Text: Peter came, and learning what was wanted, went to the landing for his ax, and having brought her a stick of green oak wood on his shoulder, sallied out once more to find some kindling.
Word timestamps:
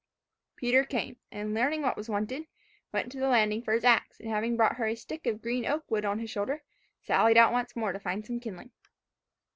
Peter 0.55 0.83
came, 0.83 1.17
and 1.31 1.53
learning 1.53 1.83
what 1.83 1.95
was 1.95 2.09
wanted, 2.09 2.47
went 2.91 3.11
to 3.11 3.19
the 3.19 3.27
landing 3.27 3.61
for 3.61 3.71
his 3.73 3.83
ax, 3.83 4.19
and 4.19 4.29
having 4.29 4.57
brought 4.57 4.77
her 4.77 4.87
a 4.87 4.95
stick 4.95 5.27
of 5.27 5.43
green 5.43 5.63
oak 5.63 5.83
wood 5.91 6.05
on 6.05 6.17
his 6.17 6.31
shoulder, 6.31 6.63
sallied 7.03 7.37
out 7.37 7.51
once 7.51 7.75
more 7.75 7.91
to 7.93 7.99
find 7.99 8.25
some 8.25 8.39
kindling. 8.39 8.71